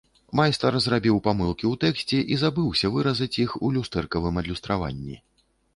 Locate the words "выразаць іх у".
2.97-3.73